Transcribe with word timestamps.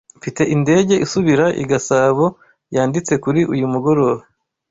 Mfite 0.17 0.41
indege 0.55 0.95
isubira 1.05 1.45
i 1.61 1.63
Gasabo 1.69 2.25
yanditse 2.75 3.13
kuri 3.23 3.41
uyu 3.53 3.65
mugoroba. 3.73 4.21